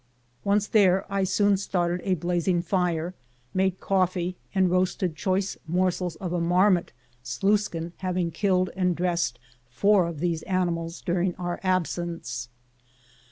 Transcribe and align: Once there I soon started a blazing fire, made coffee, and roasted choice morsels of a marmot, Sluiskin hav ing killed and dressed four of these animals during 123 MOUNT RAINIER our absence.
Once 0.43 0.65
there 0.65 1.05
I 1.13 1.23
soon 1.23 1.57
started 1.57 2.01
a 2.03 2.15
blazing 2.15 2.63
fire, 2.63 3.13
made 3.53 3.79
coffee, 3.79 4.35
and 4.55 4.71
roasted 4.71 5.15
choice 5.15 5.57
morsels 5.67 6.15
of 6.15 6.33
a 6.33 6.41
marmot, 6.41 6.91
Sluiskin 7.23 7.91
hav 7.97 8.17
ing 8.17 8.31
killed 8.31 8.71
and 8.75 8.95
dressed 8.95 9.37
four 9.69 10.07
of 10.07 10.19
these 10.19 10.41
animals 10.41 11.01
during 11.01 11.33
123 11.33 11.37
MOUNT 11.43 11.63
RAINIER 11.63 11.69
our 11.69 11.77
absence. 11.77 12.49